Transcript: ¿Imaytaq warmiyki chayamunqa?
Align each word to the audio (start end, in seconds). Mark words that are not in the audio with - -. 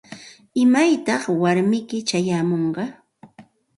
¿Imaytaq 0.63 1.23
warmiyki 1.41 1.97
chayamunqa? 2.09 2.83